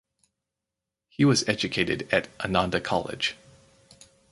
He 1.09 1.25
was 1.25 1.47
educated 1.47 2.11
at 2.11 2.27
Ananda 2.43 2.81
College. 2.81 3.35